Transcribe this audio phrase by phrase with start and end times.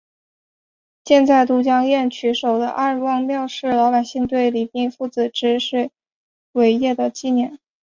[1.03, 5.91] 建在都江堰渠首的二王庙是老百姓对李冰父子治水
[6.53, 7.59] 伟业的纪念。